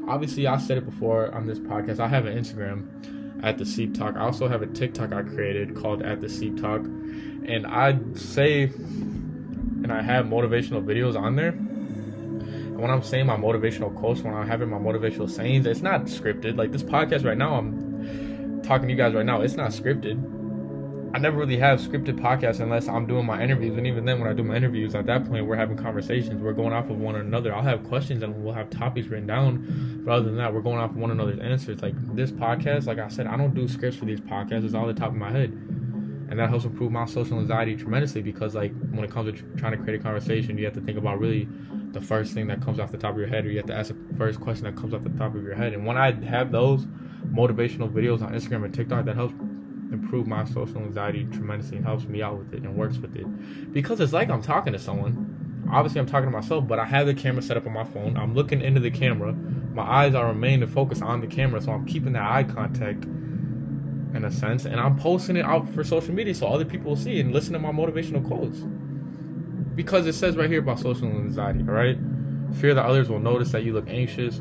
obviously 0.06 0.46
I 0.46 0.58
said 0.58 0.78
it 0.78 0.84
before 0.84 1.34
on 1.34 1.46
this 1.46 1.58
podcast. 1.58 1.98
I 1.98 2.08
have 2.08 2.26
an 2.26 2.38
Instagram 2.38 3.42
at 3.42 3.58
the 3.58 3.66
Seep 3.66 3.94
Talk. 3.94 4.16
I 4.16 4.20
also 4.20 4.48
have 4.48 4.62
a 4.62 4.66
TikTok 4.66 5.12
I 5.12 5.22
created 5.22 5.74
called 5.74 6.02
at 6.02 6.20
the 6.20 6.28
Seep 6.28 6.60
Talk. 6.60 6.82
And 6.82 7.66
I 7.66 7.98
say 8.14 8.70
and 9.82 9.92
I 9.92 10.02
have 10.02 10.26
motivational 10.26 10.84
videos 10.84 11.18
on 11.18 11.36
there. 11.36 11.50
And 11.50 12.80
when 12.80 12.90
I'm 12.90 13.02
saying 13.02 13.26
my 13.26 13.36
motivational 13.36 13.94
quotes, 13.96 14.22
when 14.22 14.34
I'm 14.34 14.46
having 14.46 14.68
my 14.68 14.78
motivational 14.78 15.28
sayings, 15.30 15.66
it's 15.66 15.82
not 15.82 16.02
scripted. 16.02 16.56
Like 16.56 16.72
this 16.72 16.82
podcast 16.82 17.24
right 17.24 17.38
now, 17.38 17.54
I'm 17.54 18.62
talking 18.62 18.88
to 18.88 18.92
you 18.94 18.98
guys 18.98 19.14
right 19.14 19.26
now, 19.26 19.40
it's 19.40 19.54
not 19.54 19.70
scripted 19.70 20.22
I 21.12 21.18
never 21.18 21.38
really 21.38 21.56
have 21.56 21.80
scripted 21.80 22.20
podcasts 22.20 22.60
unless 22.60 22.86
I'm 22.86 23.04
doing 23.04 23.26
my 23.26 23.42
interviews. 23.42 23.76
And 23.76 23.84
even 23.84 24.04
then, 24.04 24.20
when 24.20 24.28
I 24.28 24.32
do 24.32 24.44
my 24.44 24.54
interviews, 24.54 24.94
at 24.94 25.06
that 25.06 25.28
point, 25.28 25.44
we're 25.44 25.56
having 25.56 25.76
conversations. 25.76 26.40
We're 26.40 26.52
going 26.52 26.72
off 26.72 26.88
of 26.88 26.98
one 26.98 27.16
another. 27.16 27.52
I'll 27.52 27.62
have 27.62 27.82
questions 27.82 28.22
and 28.22 28.44
we'll 28.44 28.54
have 28.54 28.70
topics 28.70 29.08
written 29.08 29.26
down. 29.26 30.02
But 30.04 30.12
other 30.12 30.26
than 30.26 30.36
that, 30.36 30.54
we're 30.54 30.60
going 30.60 30.78
off 30.78 30.90
of 30.90 30.96
one 30.96 31.10
another's 31.10 31.40
answers. 31.40 31.82
Like 31.82 31.94
this 32.14 32.30
podcast, 32.30 32.86
like 32.86 33.00
I 33.00 33.08
said, 33.08 33.26
I 33.26 33.36
don't 33.36 33.54
do 33.54 33.66
scripts 33.66 33.98
for 33.98 34.04
these 34.04 34.20
podcasts. 34.20 34.64
It's 34.64 34.74
all 34.74 34.86
the 34.86 34.94
top 34.94 35.08
of 35.08 35.16
my 35.16 35.32
head. 35.32 35.50
And 36.30 36.38
that 36.38 36.48
helps 36.48 36.64
improve 36.64 36.92
my 36.92 37.06
social 37.06 37.40
anxiety 37.40 37.76
tremendously 37.76 38.22
because, 38.22 38.54
like, 38.54 38.72
when 38.92 39.04
it 39.04 39.10
comes 39.10 39.32
to 39.32 39.42
trying 39.56 39.72
to 39.72 39.78
create 39.78 39.98
a 39.98 40.02
conversation, 40.02 40.56
you 40.56 40.64
have 40.64 40.74
to 40.74 40.80
think 40.80 40.96
about 40.96 41.18
really 41.18 41.48
the 41.90 42.00
first 42.00 42.32
thing 42.32 42.46
that 42.46 42.62
comes 42.62 42.78
off 42.78 42.92
the 42.92 42.98
top 42.98 43.12
of 43.12 43.18
your 43.18 43.26
head, 43.26 43.44
or 43.44 43.50
you 43.50 43.56
have 43.56 43.66
to 43.66 43.74
ask 43.74 43.88
the 43.88 44.16
first 44.16 44.40
question 44.40 44.64
that 44.64 44.76
comes 44.76 44.94
off 44.94 45.02
the 45.02 45.10
top 45.10 45.34
of 45.34 45.42
your 45.42 45.56
head. 45.56 45.72
And 45.72 45.84
when 45.84 45.96
I 45.96 46.12
have 46.24 46.52
those 46.52 46.86
motivational 47.32 47.90
videos 47.90 48.22
on 48.22 48.32
Instagram 48.32 48.64
and 48.64 48.72
TikTok, 48.72 49.06
that 49.06 49.16
helps 49.16 49.34
improve 49.92 50.28
my 50.28 50.44
social 50.44 50.78
anxiety 50.78 51.24
tremendously 51.32 51.78
and 51.78 51.84
helps 51.84 52.04
me 52.04 52.22
out 52.22 52.38
with 52.38 52.54
it 52.54 52.62
and 52.62 52.76
works 52.76 52.98
with 52.98 53.16
it. 53.16 53.72
Because 53.72 54.00
it's 54.00 54.12
like 54.12 54.30
I'm 54.30 54.42
talking 54.42 54.72
to 54.72 54.78
someone. 54.78 55.66
Obviously, 55.72 56.00
I'm 56.00 56.06
talking 56.06 56.30
to 56.30 56.36
myself, 56.36 56.66
but 56.68 56.78
I 56.78 56.84
have 56.84 57.06
the 57.06 57.14
camera 57.14 57.42
set 57.42 57.56
up 57.56 57.66
on 57.66 57.72
my 57.72 57.84
phone. 57.84 58.16
I'm 58.16 58.34
looking 58.34 58.60
into 58.60 58.80
the 58.80 58.90
camera. 58.90 59.32
My 59.32 59.82
eyes 59.82 60.14
are 60.14 60.28
remaining 60.28 60.68
focused 60.68 61.02
on 61.02 61.20
the 61.20 61.26
camera, 61.26 61.60
so 61.60 61.72
I'm 61.72 61.86
keeping 61.86 62.12
that 62.12 62.22
eye 62.22 62.44
contact 62.44 63.04
in 64.14 64.24
a 64.24 64.30
sense, 64.30 64.64
and 64.64 64.80
I'm 64.80 64.96
posting 64.96 65.36
it 65.36 65.44
out 65.44 65.68
for 65.68 65.84
social 65.84 66.14
media 66.14 66.34
so 66.34 66.46
other 66.48 66.64
people 66.64 66.90
will 66.90 66.96
see 66.96 67.20
and 67.20 67.32
listen 67.32 67.52
to 67.52 67.58
my 67.58 67.70
motivational 67.70 68.26
quotes. 68.26 68.58
Because 69.74 70.06
it 70.06 70.14
says 70.14 70.36
right 70.36 70.50
here 70.50 70.58
about 70.58 70.78
social 70.80 71.06
anxiety, 71.06 71.60
all 71.60 71.74
right? 71.74 71.96
Fear 72.54 72.74
that 72.74 72.84
others 72.84 73.08
will 73.08 73.20
notice 73.20 73.52
that 73.52 73.62
you 73.62 73.72
look 73.72 73.88
anxious, 73.88 74.40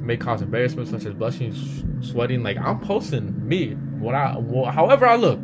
may 0.00 0.16
cause 0.16 0.42
embarrassment 0.42 0.88
such 0.88 1.04
as 1.04 1.14
blushing, 1.14 1.54
sweating. 2.02 2.42
Like 2.42 2.58
I'm 2.58 2.80
posting 2.80 3.46
me 3.46 3.74
what 3.74 4.14
I, 4.14 4.36
well, 4.38 4.70
however 4.70 5.06
I 5.06 5.16
look, 5.16 5.40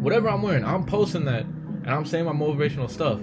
whatever 0.00 0.28
I'm 0.28 0.42
wearing, 0.42 0.64
I'm 0.64 0.84
posting 0.84 1.24
that, 1.26 1.44
and 1.44 1.90
I'm 1.90 2.04
saying 2.04 2.24
my 2.24 2.32
motivational 2.32 2.90
stuff. 2.90 3.20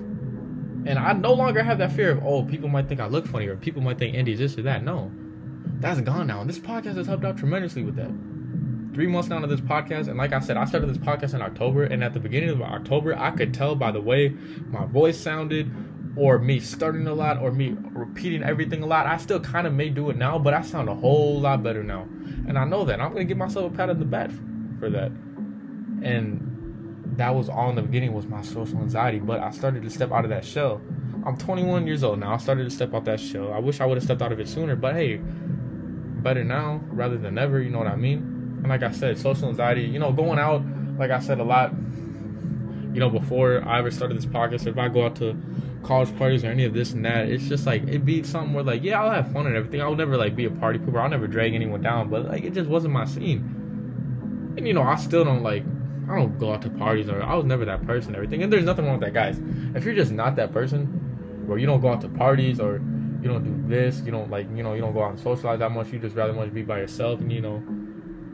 And 0.85 0.99
I 0.99 1.13
no 1.13 1.33
longer 1.33 1.63
have 1.63 1.77
that 1.77 1.93
fear 1.93 2.11
of, 2.11 2.25
oh, 2.25 2.43
people 2.43 2.69
might 2.69 2.89
think 2.89 2.99
I 2.99 3.07
look 3.07 3.25
funny, 3.25 3.47
or 3.47 3.55
people 3.55 3.81
might 3.81 3.97
think 3.97 4.15
Andy's 4.15 4.39
this 4.39 4.57
or 4.57 4.63
that. 4.63 4.83
No, 4.83 5.11
that's 5.79 6.01
gone 6.01 6.27
now. 6.27 6.41
And 6.41 6.49
this 6.49 6.59
podcast 6.59 6.95
has 6.95 7.07
helped 7.07 7.23
out 7.23 7.37
tremendously 7.37 7.83
with 7.83 7.95
that. 7.95 8.11
Three 8.93 9.07
months 9.07 9.29
now 9.29 9.39
to 9.39 9.47
this 9.47 9.61
podcast, 9.61 10.07
and 10.07 10.17
like 10.17 10.33
I 10.33 10.39
said, 10.39 10.55
I 10.55 10.65
started 10.65 10.87
this 10.87 10.97
podcast 10.97 11.33
in 11.33 11.41
October, 11.41 11.83
and 11.83 12.03
at 12.03 12.13
the 12.13 12.19
beginning 12.19 12.49
of 12.49 12.61
October, 12.61 13.17
I 13.17 13.31
could 13.31 13.53
tell 13.53 13.75
by 13.75 13.91
the 13.91 14.01
way 14.01 14.29
my 14.69 14.85
voice 14.85 15.19
sounded, 15.19 15.71
or 16.15 16.37
me 16.37 16.59
starting 16.59 17.07
a 17.07 17.13
lot 17.13 17.41
or 17.41 17.51
me 17.51 17.75
repeating 17.91 18.43
everything 18.43 18.83
a 18.83 18.85
lot. 18.85 19.05
I 19.05 19.17
still 19.17 19.39
kind 19.39 19.65
of 19.65 19.73
may 19.73 19.89
do 19.89 20.09
it 20.09 20.17
now, 20.17 20.37
but 20.37 20.53
I 20.53 20.61
sound 20.61 20.89
a 20.89 20.95
whole 20.95 21.39
lot 21.39 21.63
better 21.63 21.83
now. 21.83 22.07
And 22.47 22.57
I 22.57 22.65
know 22.65 22.85
that. 22.85 23.01
I'm 23.01 23.15
to 23.15 23.23
give 23.23 23.37
myself 23.37 23.73
a 23.73 23.75
pat 23.75 23.89
on 23.89 23.99
the 23.99 24.05
back 24.05 24.29
for 24.79 24.89
that. 24.89 25.11
And 26.03 26.49
that 27.17 27.33
was 27.33 27.49
all 27.49 27.69
in 27.69 27.75
the 27.75 27.81
beginning 27.81 28.13
was 28.13 28.27
my 28.27 28.41
social 28.41 28.77
anxiety, 28.79 29.19
but 29.19 29.39
I 29.39 29.51
started 29.51 29.83
to 29.83 29.89
step 29.89 30.11
out 30.11 30.23
of 30.23 30.29
that 30.29 30.45
shell. 30.45 30.81
I'm 31.25 31.37
21 31.37 31.87
years 31.87 32.03
old 32.03 32.19
now. 32.19 32.33
I 32.33 32.37
started 32.37 32.65
to 32.65 32.69
step 32.69 32.93
out 32.93 33.05
that 33.05 33.19
shell. 33.19 33.53
I 33.53 33.59
wish 33.59 33.81
I 33.81 33.85
would 33.85 33.95
have 33.95 34.03
stepped 34.03 34.21
out 34.21 34.31
of 34.31 34.39
it 34.39 34.47
sooner, 34.47 34.75
but 34.75 34.93
hey, 34.93 35.17
better 35.17 36.43
now 36.43 36.81
rather 36.87 37.17
than 37.17 37.35
never, 37.35 37.61
you 37.61 37.69
know 37.69 37.79
what 37.79 37.87
I 37.87 37.95
mean? 37.95 38.32
And 38.63 38.69
like 38.69 38.81
I 38.81 38.91
said, 38.91 39.17
social 39.19 39.49
anxiety, 39.49 39.83
you 39.83 39.99
know, 39.99 40.11
going 40.11 40.39
out, 40.39 40.63
like 40.97 41.11
I 41.11 41.19
said 41.19 41.39
a 41.39 41.43
lot, 41.43 41.71
you 42.93 42.99
know, 42.99 43.09
before 43.09 43.63
I 43.67 43.79
ever 43.79 43.91
started 43.91 44.17
this 44.17 44.25
podcast, 44.25 44.65
if 44.65 44.77
I 44.77 44.87
go 44.87 45.05
out 45.05 45.15
to 45.17 45.37
college 45.83 46.15
parties 46.17 46.43
or 46.43 46.47
any 46.47 46.63
of 46.65 46.73
this 46.73 46.93
and 46.93 47.05
that. 47.05 47.27
It's 47.27 47.47
just 47.47 47.65
like 47.65 47.83
it'd 47.83 48.05
be 48.05 48.23
something 48.23 48.53
where 48.53 48.63
like, 48.63 48.83
yeah, 48.83 49.01
I'll 49.01 49.11
have 49.11 49.31
fun 49.31 49.45
and 49.45 49.55
everything. 49.55 49.81
I'll 49.81 49.95
never 49.95 50.17
like 50.17 50.35
be 50.35 50.45
a 50.45 50.49
party 50.49 50.79
pooper. 50.79 51.01
I'll 51.01 51.09
never 51.09 51.27
drag 51.27 51.53
anyone 51.53 51.81
down, 51.81 52.09
but 52.09 52.25
like 52.25 52.43
it 52.43 52.53
just 52.53 52.69
wasn't 52.69 52.93
my 52.93 53.05
scene. 53.05 54.53
And 54.57 54.67
you 54.67 54.73
know, 54.73 54.83
I 54.83 54.95
still 54.95 55.23
don't 55.23 55.43
like 55.43 55.63
I 56.09 56.15
don't 56.15 56.37
go 56.39 56.53
out 56.53 56.61
to 56.63 56.69
parties 56.69 57.09
or 57.09 57.21
I 57.21 57.35
was 57.35 57.45
never 57.45 57.65
that 57.65 57.85
person 57.85 58.09
and 58.09 58.15
everything. 58.15 58.43
And 58.43 58.51
there's 58.51 58.65
nothing 58.65 58.85
wrong 58.85 58.99
with 58.99 59.07
that, 59.07 59.13
guys. 59.13 59.39
If 59.75 59.83
you're 59.85 59.95
just 59.95 60.11
not 60.11 60.35
that 60.37 60.51
person, 60.51 60.85
where 61.45 61.57
you 61.57 61.65
don't 61.65 61.81
go 61.81 61.89
out 61.89 62.01
to 62.01 62.09
parties 62.09 62.59
or 62.59 62.81
you 63.21 63.29
don't 63.29 63.43
do 63.43 63.69
this, 63.73 64.01
you 64.01 64.11
don't 64.11 64.29
like, 64.29 64.47
you 64.55 64.63
know, 64.63 64.73
you 64.73 64.81
don't 64.81 64.93
go 64.93 65.03
out 65.03 65.11
and 65.11 65.19
socialize 65.19 65.59
that 65.59 65.71
much. 65.71 65.91
You 65.91 65.99
just 65.99 66.15
rather 66.15 66.33
to 66.33 66.51
be 66.51 66.61
by 66.61 66.79
yourself 66.79 67.21
and 67.21 67.31
you 67.31 67.41
know, 67.41 67.63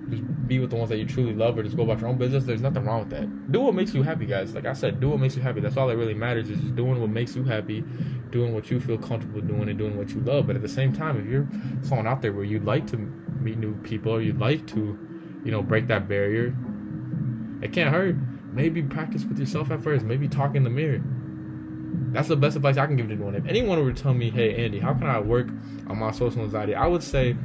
just 0.10 0.48
be 0.48 0.60
with 0.60 0.70
the 0.70 0.76
ones 0.76 0.90
that 0.90 0.98
you 0.98 1.06
truly 1.06 1.34
love 1.34 1.58
or 1.58 1.64
just 1.64 1.78
go 1.78 1.84
about 1.84 2.00
your 2.00 2.10
own 2.10 2.18
business. 2.18 2.44
There's 2.44 2.62
nothing 2.62 2.86
wrong 2.86 3.00
with 3.02 3.10
that. 3.12 3.52
Do 3.52 3.62
what 3.62 3.74
makes 3.76 3.94
you 3.94 4.04
happy, 4.04 4.26
guys. 4.26 4.54
Like 4.54 4.66
I 4.66 4.74
said, 4.74 5.00
do 5.00 5.10
what 5.10 5.20
makes 5.20 5.36
you 5.36 5.42
happy. 5.42 5.60
That's 5.60 5.78
all 5.78 5.88
that 5.88 5.98
really 5.98 6.14
matters 6.14 6.50
is 6.50 6.60
just 6.60 6.76
doing 6.76 7.00
what 7.00 7.10
makes 7.10 7.36
you 7.36 7.44
happy, 7.44 7.84
doing 8.32 8.54
what 8.54 8.70
you 8.72 8.80
feel 8.80 8.98
comfortable 8.98 9.42
doing, 9.42 9.70
and 9.70 9.78
doing 9.78 9.98
what 9.98 10.10
you 10.10 10.22
love. 10.22 10.48
But 10.48 10.56
at 10.56 10.62
the 10.62 10.70
same 10.70 10.94
time, 10.94 11.20
if 11.20 11.26
you're 11.26 11.48
someone 11.82 12.08
out 12.08 12.22
there 12.22 12.34
where 12.34 12.44
you'd 12.44 12.66
like 12.66 12.88
to 12.88 12.98
meet 12.98 13.58
new 13.58 13.76
people 13.82 14.14
or 14.14 14.22
you'd 14.22 14.40
like 14.40 14.68
to, 14.68 14.98
you 15.44 15.52
know, 15.52 15.62
break 15.62 15.88
that 15.88 16.08
barrier, 16.08 16.56
it 17.62 17.72
can't 17.74 17.94
hurt. 17.94 18.16
Maybe 18.52 18.82
practice 18.82 19.26
with 19.26 19.40
yourself 19.40 19.72
at 19.72 19.82
first. 19.82 20.04
Maybe 20.04 20.28
talk 20.28 20.56
in 20.56 20.64
the 20.64 20.70
mirror. 20.70 21.02
That's 22.12 22.28
the 22.28 22.36
best 22.36 22.56
advice 22.56 22.78
I 22.78 22.88
can 22.88 22.96
give 22.96 23.08
to 23.08 23.14
anyone. 23.14 23.36
If 23.36 23.46
anyone 23.46 23.84
were 23.84 23.94
to 23.94 24.02
tell 24.02 24.14
me, 24.14 24.32
hey, 24.32 24.66
Andy, 24.66 24.80
how 24.80 24.94
can 24.94 25.06
I 25.06 25.20
work 25.20 25.48
on 25.88 26.00
my 26.00 26.12
social 26.12 26.42
anxiety? 26.42 26.74
I 26.74 26.88
would 26.88 27.04
say 27.04 27.36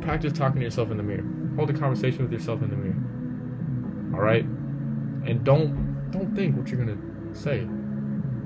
practice 0.00 0.32
talking 0.32 0.60
to 0.60 0.64
yourself 0.64 0.90
in 0.90 0.96
the 0.96 1.02
mirror 1.02 1.24
hold 1.60 1.70
a 1.70 1.78
conversation 1.78 2.22
with 2.22 2.32
yourself 2.32 2.62
in 2.62 2.70
the 2.70 2.76
mirror. 2.76 4.14
All 4.14 4.24
right, 4.24 4.44
and 4.44 5.44
don't 5.44 6.10
don't 6.10 6.34
think 6.34 6.56
what 6.56 6.68
you're 6.68 6.82
gonna 6.82 6.98
say. 7.34 7.66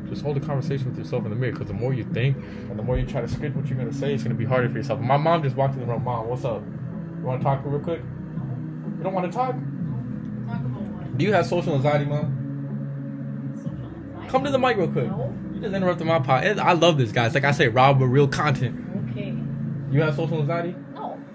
Just 0.08 0.22
hold 0.22 0.36
a 0.36 0.40
conversation 0.40 0.90
with 0.90 0.98
yourself 0.98 1.24
in 1.24 1.30
the 1.30 1.36
mirror 1.36 1.52
because 1.52 1.68
the 1.68 1.74
more 1.74 1.94
you 1.94 2.04
think 2.04 2.36
and 2.36 2.78
the 2.78 2.82
more 2.82 2.98
you 2.98 3.06
try 3.06 3.20
to 3.20 3.28
script 3.28 3.56
what 3.56 3.68
you're 3.68 3.78
gonna 3.78 3.92
say, 3.92 4.12
it's 4.12 4.22
gonna 4.22 4.34
be 4.34 4.44
harder 4.44 4.68
for 4.68 4.76
yourself. 4.76 5.00
My 5.00 5.16
mom 5.16 5.42
just 5.42 5.56
walked 5.56 5.74
in 5.74 5.80
the 5.80 5.86
room. 5.86 6.04
Mom, 6.04 6.28
what's 6.28 6.44
up? 6.44 6.62
You 7.18 7.24
want 7.24 7.40
to 7.40 7.44
talk 7.44 7.62
real 7.64 7.80
quick? 7.80 8.00
You 8.00 9.02
don't 9.02 9.14
want 9.14 9.30
to 9.30 9.32
talk? 9.32 9.54
Do 11.16 11.24
you 11.24 11.32
have 11.32 11.46
social 11.46 11.74
anxiety, 11.74 12.04
mom? 12.04 13.54
Social 13.56 13.70
anxiety? 13.70 14.28
Come 14.28 14.44
to 14.44 14.50
the 14.50 14.58
mic 14.58 14.76
real 14.76 14.88
quick. 14.88 15.06
No. 15.06 15.32
You 15.54 15.60
just 15.60 15.74
interrupted 15.74 16.06
my 16.06 16.18
pod. 16.18 16.58
I 16.58 16.72
love 16.72 16.98
this, 16.98 17.12
guys. 17.12 17.32
Like 17.32 17.44
I 17.44 17.52
say, 17.52 17.68
Rob 17.68 18.00
with 18.00 18.10
real 18.10 18.28
content. 18.28 18.78
Okay. 19.10 19.34
You 19.90 20.02
have 20.02 20.16
social 20.16 20.40
anxiety? 20.40 20.74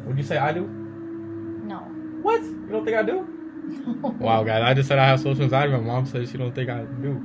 Would 0.09 0.17
you 0.17 0.23
say 0.23 0.37
I 0.37 0.51
do? 0.51 0.61
No. 0.65 1.77
What? 2.23 2.41
You 2.41 2.67
don't 2.71 2.83
think 2.83 2.97
I 2.97 3.03
do? 3.03 3.27
No. 3.61 4.09
Wow, 4.19 4.43
guys, 4.43 4.63
I 4.63 4.73
just 4.73 4.87
said 4.89 4.97
I 4.97 5.05
have 5.05 5.19
social 5.19 5.43
anxiety. 5.43 5.71
My 5.71 5.79
mom 5.79 6.07
says 6.07 6.31
she 6.31 6.37
don't 6.39 6.53
think 6.53 6.67
I 6.67 6.79
do. 6.79 7.21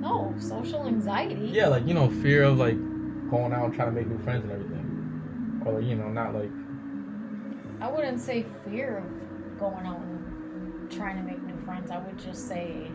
No, 0.00 0.34
social 0.38 0.86
anxiety. 0.86 1.48
Yeah, 1.50 1.68
like 1.68 1.86
you 1.86 1.94
know, 1.94 2.10
fear 2.10 2.42
of 2.42 2.58
like 2.58 2.76
going 3.30 3.54
out 3.54 3.64
and 3.64 3.74
trying 3.74 3.88
to 3.88 3.92
make 3.98 4.06
new 4.06 4.18
friends 4.18 4.44
and 4.44 4.52
everything, 4.52 5.62
or 5.64 5.72
like 5.72 5.84
you 5.84 5.96
know, 5.96 6.08
not 6.08 6.34
like. 6.34 6.50
I 7.80 7.90
wouldn't 7.90 8.20
say 8.20 8.44
fear 8.68 8.98
of 8.98 9.58
going 9.58 9.86
out 9.86 9.98
and 9.98 10.92
trying 10.92 11.16
to 11.16 11.22
make 11.22 11.42
new 11.42 11.56
friends. 11.64 11.90
I 11.90 11.98
would 11.98 12.18
just 12.18 12.46
say 12.46 12.90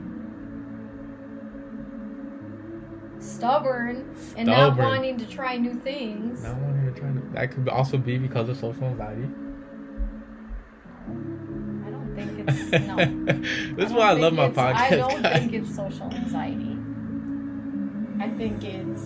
stubborn, 3.21 4.15
and 4.35 4.47
not 4.47 4.77
wanting 4.77 5.17
to 5.17 5.27
try 5.27 5.57
new 5.57 5.73
things. 5.75 6.43
Not 6.43 6.57
wanting 6.57 6.93
to 6.93 6.99
try. 6.99 7.09
That 7.33 7.51
could 7.51 7.69
also 7.69 7.97
be 7.97 8.17
because 8.17 8.49
of 8.49 8.57
social 8.57 8.83
anxiety 8.85 9.29
I 11.07 11.89
don't 11.89 12.15
think 12.15 12.47
it's 12.47 12.71
no. 12.87 13.75
this 13.75 13.87
is 13.89 13.93
why 13.93 14.09
I 14.09 14.13
love 14.13 14.33
my 14.33 14.49
podcast. 14.49 14.75
I 14.75 14.89
don't 14.91 15.21
guys. 15.21 15.39
think 15.39 15.53
it's 15.53 15.75
social 15.75 16.11
anxiety. 16.11 16.77
I 18.19 18.29
think 18.29 18.63
it's 18.63 19.01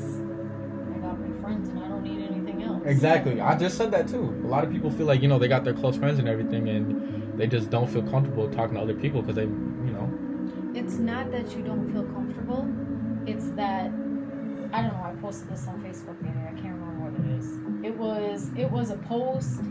I 0.93 0.97
got 0.99 1.19
my 1.19 1.41
friends 1.41 1.69
and 1.69 1.79
I 1.79 1.87
don't 1.87 2.03
need 2.03 2.25
anything 2.29 2.63
else. 2.63 2.83
Exactly. 2.85 3.39
I 3.39 3.57
just 3.57 3.77
said 3.77 3.91
that 3.91 4.07
too. 4.07 4.41
A 4.43 4.47
lot 4.47 4.63
of 4.63 4.71
people 4.71 4.91
feel 4.91 5.05
like 5.05 5.21
you 5.21 5.27
know 5.27 5.39
they 5.39 5.47
got 5.47 5.63
their 5.63 5.73
close 5.73 5.95
friends 5.97 6.19
and 6.19 6.27
everything, 6.27 6.67
and 6.67 7.39
they 7.39 7.47
just 7.47 7.69
don't 7.69 7.87
feel 7.87 8.03
comfortable 8.03 8.49
talking 8.49 8.75
to 8.75 8.81
other 8.81 8.95
people 8.95 9.21
because 9.21 9.35
they, 9.35 9.43
you 9.43 9.93
know. 9.93 10.11
It's 10.73 10.95
not 10.97 11.31
that 11.31 11.55
you 11.55 11.63
don't 11.63 11.91
feel 11.93 12.03
comfortable. 12.03 12.67
It's 13.27 13.49
that 13.51 13.91
I 14.73 14.81
don't 14.81 14.93
know. 14.93 15.03
I 15.03 15.15
posted 15.21 15.49
this 15.49 15.67
on 15.67 15.81
Facebook. 15.81 16.21
Maybe 16.21 16.37
I 16.37 16.51
can't 16.61 16.75
remember 16.75 17.09
what 17.09 17.25
it 17.25 17.39
is. 17.39 17.57
It 17.83 17.97
was 17.97 18.51
it 18.57 18.69
was 18.69 18.91
a 18.91 18.97
post 18.97 19.61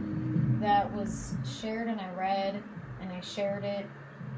that 0.60 0.90
was 0.92 1.34
shared 1.44 1.88
and 1.88 2.00
I 2.00 2.10
read 2.14 2.62
and 3.00 3.12
I 3.12 3.20
shared 3.20 3.64
it, 3.64 3.86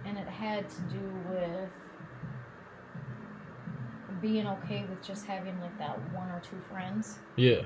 and 0.05 0.19
it 0.19 0.27
had 0.27 0.69
to 0.69 0.81
do 0.83 1.01
with 1.31 1.71
being 4.21 4.47
okay 4.47 4.85
with 4.89 5.03
just 5.07 5.27
having 5.27 5.61
like 5.61 5.79
that 5.79 5.97
one 6.13 6.29
or 6.31 6.41
two 6.41 6.61
friends. 6.71 7.19
Yeah. 7.37 7.63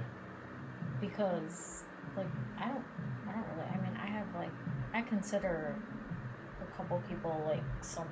Because 1.01 1.85
like 2.17 2.27
I 2.59 2.69
don't 2.69 2.85
I 3.29 3.33
don't 3.33 3.47
really 3.57 3.69
I 3.69 3.77
mean 3.81 3.99
I 4.01 4.07
have 4.07 4.27
like 4.35 4.53
I 4.93 5.03
consider 5.03 5.75
a 6.61 6.77
couple 6.77 7.03
people 7.09 7.43
like 7.47 7.63
some 7.81 8.09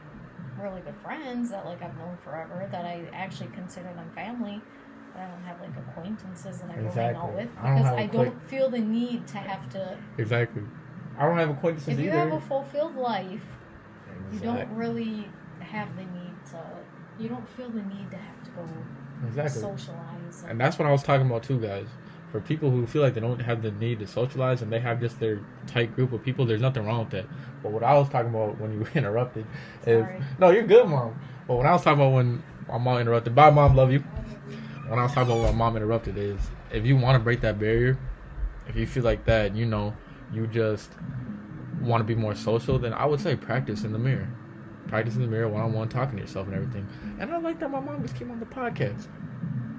really 0.60 0.80
good 0.80 0.96
friends 0.96 1.50
that 1.50 1.64
like 1.66 1.82
I've 1.82 1.96
known 1.98 2.16
forever 2.24 2.68
that 2.70 2.84
I 2.84 3.04
actually 3.12 3.50
consider 3.54 3.92
them 3.94 4.10
family. 4.14 4.60
but 5.14 5.22
I 5.22 5.26
don't 5.28 5.42
have 5.42 5.60
like 5.60 5.70
acquaintances 5.76 6.60
that 6.60 6.70
I 6.70 6.74
Exactly. 6.74 7.16
out 7.16 7.34
with 7.34 7.48
I 7.60 7.66
don't 7.68 7.76
because 7.76 7.92
I 7.92 8.06
don't 8.06 8.42
feel 8.48 8.68
the 8.70 8.80
need 8.80 9.26
to 9.28 9.38
have 9.38 9.68
to. 9.70 9.96
Exactly. 10.18 10.62
I 11.18 11.26
don't 11.26 11.38
have 11.38 11.50
acquaintances 11.50 11.88
If 11.88 11.98
you 12.00 12.10
either. 12.10 12.18
have 12.18 12.32
a 12.32 12.40
fulfilled 12.40 12.96
life, 12.96 13.42
you 14.32 14.38
don't 14.40 14.68
really 14.76 15.28
have 15.60 15.88
the 15.96 16.02
need 16.02 16.34
to. 16.50 16.60
You 17.18 17.28
don't 17.28 17.48
feel 17.50 17.68
the 17.70 17.82
need 17.82 18.10
to 18.10 18.16
have 18.16 18.44
to 18.44 18.50
go 18.50 18.68
Exactly. 19.26 19.60
socialize. 19.62 20.44
And 20.48 20.60
that's 20.60 20.78
what 20.78 20.86
I 20.86 20.92
was 20.92 21.02
talking 21.02 21.26
about 21.26 21.42
too, 21.42 21.58
guys. 21.60 21.86
For 22.30 22.40
people 22.40 22.70
who 22.70 22.86
feel 22.86 23.00
like 23.00 23.14
they 23.14 23.20
don't 23.20 23.40
have 23.40 23.62
the 23.62 23.70
need 23.70 24.00
to 24.00 24.06
socialize 24.06 24.60
and 24.60 24.70
they 24.70 24.80
have 24.80 25.00
just 25.00 25.18
their 25.18 25.40
tight 25.66 25.94
group 25.94 26.12
of 26.12 26.22
people, 26.22 26.44
there's 26.44 26.60
nothing 26.60 26.84
wrong 26.84 27.00
with 27.00 27.10
that. 27.10 27.26
But 27.62 27.72
what 27.72 27.82
I 27.82 27.94
was 27.94 28.08
talking 28.10 28.28
about 28.28 28.60
when 28.60 28.72
you 28.72 28.86
interrupted 28.94 29.46
is 29.86 30.04
Sorry. 30.04 30.22
no, 30.38 30.50
you're 30.50 30.66
good, 30.66 30.86
mom. 30.86 31.18
But 31.46 31.56
when 31.56 31.66
I 31.66 31.72
was 31.72 31.82
talking 31.82 32.00
about 32.02 32.12
when 32.12 32.42
my 32.68 32.76
mom 32.76 32.98
interrupted, 32.98 33.34
bye, 33.34 33.50
mom, 33.50 33.74
love 33.74 33.90
you. 33.92 34.00
When 34.88 34.98
I 34.98 35.02
was 35.02 35.12
talking 35.12 35.32
about 35.32 35.42
when 35.44 35.52
my 35.56 35.58
mom 35.66 35.76
interrupted 35.76 36.18
is 36.18 36.38
if 36.70 36.84
you 36.84 36.96
want 36.96 37.16
to 37.16 37.18
break 37.24 37.40
that 37.40 37.58
barrier, 37.58 37.98
if 38.68 38.76
you 38.76 38.86
feel 38.86 39.04
like 39.04 39.24
that, 39.24 39.56
you 39.56 39.64
know, 39.64 39.94
you 40.32 40.46
just 40.46 40.90
want 41.80 42.00
to 42.00 42.04
be 42.04 42.14
more 42.14 42.34
social, 42.34 42.78
then 42.78 42.92
I 42.92 43.06
would 43.06 43.20
say 43.20 43.36
practice 43.36 43.84
in 43.84 43.92
the 43.92 43.98
mirror. 43.98 44.28
Practice 44.88 45.16
in 45.16 45.22
the 45.22 45.28
mirror, 45.28 45.48
one 45.48 45.62
on 45.62 45.72
one, 45.72 45.88
talking 45.88 46.16
to 46.16 46.22
yourself 46.22 46.46
and 46.46 46.56
everything. 46.56 46.86
And 47.18 47.30
I 47.32 47.38
like 47.38 47.58
that 47.60 47.70
my 47.70 47.80
mom 47.80 48.02
just 48.02 48.16
came 48.16 48.30
on 48.30 48.40
the 48.40 48.46
podcast. 48.46 49.06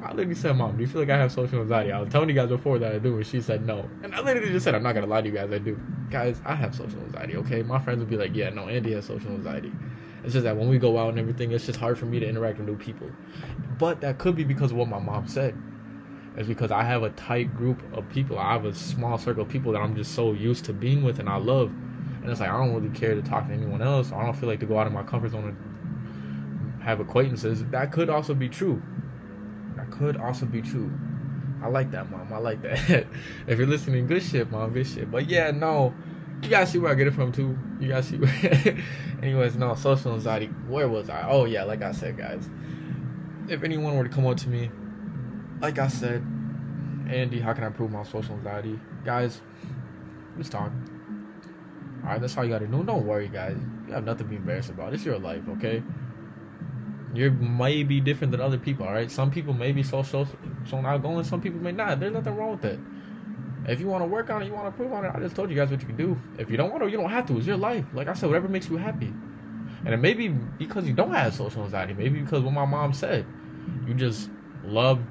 I 0.01 0.11
literally 0.11 0.35
said, 0.35 0.55
Mom, 0.55 0.77
do 0.77 0.81
you 0.81 0.87
feel 0.87 1.01
like 1.01 1.09
I 1.09 1.17
have 1.17 1.31
social 1.31 1.61
anxiety? 1.61 1.91
I 1.91 1.99
was 1.99 2.09
telling 2.09 2.29
you 2.29 2.35
guys 2.35 2.47
before 2.47 2.79
that 2.79 2.93
I 2.93 2.99
do, 2.99 3.17
and 3.17 3.27
she 3.27 3.41
said 3.41 3.65
no. 3.65 3.89
And 4.01 4.15
I 4.15 4.21
literally 4.21 4.51
just 4.51 4.63
said, 4.63 4.73
I'm 4.73 4.83
not 4.83 4.93
gonna 4.93 5.07
lie 5.07 5.21
to 5.21 5.27
you 5.27 5.33
guys, 5.33 5.51
I 5.51 5.57
do. 5.57 5.79
Guys, 6.09 6.41
I 6.45 6.55
have 6.55 6.73
social 6.73 6.99
anxiety, 7.01 7.35
okay? 7.37 7.63
My 7.63 7.79
friends 7.79 7.99
would 7.99 8.09
be 8.09 8.15
like, 8.17 8.33
Yeah, 8.33 8.49
no, 8.49 8.69
Andy 8.69 8.93
has 8.93 9.05
social 9.05 9.31
anxiety. 9.31 9.71
It's 10.23 10.33
just 10.33 10.43
that 10.43 10.55
when 10.55 10.69
we 10.69 10.77
go 10.77 10.97
out 10.97 11.09
and 11.09 11.19
everything, 11.19 11.51
it's 11.51 11.65
just 11.65 11.79
hard 11.79 11.97
for 11.97 12.05
me 12.05 12.19
to 12.19 12.27
interact 12.27 12.59
with 12.59 12.67
new 12.67 12.77
people. 12.77 13.09
But 13.77 14.01
that 14.01 14.17
could 14.17 14.35
be 14.35 14.43
because 14.43 14.71
of 14.71 14.77
what 14.77 14.87
my 14.87 14.99
mom 14.99 15.27
said. 15.27 15.55
It's 16.35 16.47
because 16.47 16.71
I 16.71 16.83
have 16.83 17.03
a 17.03 17.09
tight 17.11 17.55
group 17.55 17.81
of 17.93 18.07
people. 18.09 18.37
I 18.37 18.53
have 18.53 18.65
a 18.65 18.73
small 18.73 19.17
circle 19.17 19.43
of 19.43 19.49
people 19.49 19.73
that 19.73 19.79
I'm 19.79 19.95
just 19.95 20.13
so 20.13 20.33
used 20.33 20.65
to 20.65 20.73
being 20.73 21.03
with 21.03 21.19
and 21.19 21.27
I 21.27 21.37
love. 21.37 21.71
And 22.21 22.29
it's 22.29 22.39
like 22.39 22.49
I 22.49 22.57
don't 22.57 22.73
really 22.73 22.95
care 22.97 23.15
to 23.15 23.21
talk 23.21 23.47
to 23.47 23.53
anyone 23.53 23.81
else. 23.81 24.11
I 24.11 24.23
don't 24.23 24.35
feel 24.35 24.47
like 24.49 24.59
to 24.59 24.65
go 24.65 24.77
out 24.77 24.87
of 24.87 24.93
my 24.93 25.03
comfort 25.03 25.31
zone 25.31 25.57
and 25.57 26.81
have 26.83 26.99
acquaintances. 26.99 27.63
That 27.65 27.91
could 27.91 28.09
also 28.09 28.33
be 28.33 28.49
true. 28.49 28.81
Could 29.91 30.17
also 30.17 30.45
be 30.45 30.61
true. 30.61 30.91
I 31.61 31.67
like 31.67 31.91
that, 31.91 32.09
mom. 32.09 32.31
I 32.31 32.37
like 32.37 32.61
that. 32.61 33.05
if 33.47 33.57
you're 33.57 33.67
listening, 33.67 34.07
good 34.07 34.23
shit, 34.23 34.49
mom. 34.51 34.73
Good 34.73 34.87
shit. 34.87 35.11
But 35.11 35.29
yeah, 35.29 35.51
no. 35.51 35.93
You 36.41 36.49
guys 36.49 36.71
see 36.71 36.77
where 36.77 36.91
I 36.91 36.95
get 36.95 37.07
it 37.07 37.13
from 37.13 37.31
too. 37.31 37.57
You 37.79 37.89
guys 37.89 38.07
see. 38.07 38.17
Anyways, 39.21 39.55
no 39.57 39.75
social 39.75 40.13
anxiety. 40.13 40.47
Where 40.67 40.87
was 40.87 41.09
I? 41.09 41.27
Oh 41.27 41.45
yeah, 41.45 41.63
like 41.63 41.81
I 41.81 41.91
said, 41.91 42.17
guys. 42.17 42.49
If 43.47 43.63
anyone 43.63 43.97
were 43.97 44.03
to 44.03 44.09
come 44.09 44.25
up 44.25 44.37
to 44.37 44.49
me, 44.49 44.71
like 45.61 45.79
I 45.79 45.87
said, 45.87 46.25
Andy, 47.09 47.39
how 47.39 47.53
can 47.53 47.63
I 47.63 47.69
prove 47.69 47.91
my 47.91 48.03
social 48.03 48.35
anxiety? 48.35 48.79
Guys, 49.03 49.41
let's 50.37 50.49
talk. 50.49 50.71
Alright, 52.03 52.21
that's 52.21 52.37
all 52.37 52.45
you 52.45 52.51
gotta 52.51 52.67
do. 52.67 52.83
Don't 52.83 53.05
worry, 53.05 53.27
guys. 53.27 53.57
You 53.87 53.93
have 53.93 54.05
nothing 54.05 54.25
to 54.25 54.29
be 54.29 54.35
embarrassed 54.37 54.69
about. 54.69 54.93
It's 54.93 55.03
your 55.03 55.19
life, 55.19 55.43
okay? 55.57 55.83
You 57.13 57.31
may 57.31 57.83
be 57.83 57.99
different 57.99 58.31
than 58.31 58.41
other 58.41 58.57
people, 58.57 58.85
alright? 58.85 59.09
Some 59.09 59.31
people 59.31 59.53
may 59.53 59.71
be 59.71 59.81
so 59.81 60.03
social, 60.03 60.37
so 60.67 60.77
outgoing, 60.77 61.23
some 61.23 61.41
people 61.41 61.59
may 61.59 61.71
not. 61.71 61.99
There's 61.99 62.13
nothing 62.13 62.35
wrong 62.35 62.51
with 62.51 62.61
that. 62.61 62.79
If 63.67 63.79
you 63.79 63.87
want 63.87 64.03
to 64.03 64.07
work 64.07 64.29
on 64.29 64.41
it, 64.41 64.45
you 64.45 64.53
want 64.53 64.65
to 64.65 64.67
improve 64.67 64.93
on 64.93 65.05
it, 65.05 65.11
I 65.13 65.19
just 65.19 65.35
told 65.35 65.49
you 65.49 65.55
guys 65.55 65.69
what 65.69 65.81
you 65.81 65.87
can 65.87 65.95
do. 65.95 66.19
If 66.37 66.49
you 66.49 66.57
don't 66.57 66.71
want 66.71 66.83
to, 66.83 66.89
you 66.89 66.97
don't 66.97 67.09
have 67.09 67.25
to. 67.27 67.37
It's 67.37 67.47
your 67.47 67.57
life. 67.57 67.85
Like 67.93 68.07
I 68.07 68.13
said, 68.13 68.27
whatever 68.27 68.47
makes 68.47 68.69
you 68.69 68.77
happy. 68.77 69.13
And 69.85 69.93
it 69.93 69.97
may 69.97 70.13
be 70.13 70.27
because 70.27 70.87
you 70.87 70.93
don't 70.93 71.13
have 71.13 71.33
social 71.33 71.63
anxiety. 71.63 71.93
Maybe 71.93 72.19
because 72.19 72.43
what 72.43 72.53
my 72.53 72.65
mom 72.65 72.93
said. 72.93 73.25
You 73.87 73.93
just 73.93 74.29
love 74.63 75.01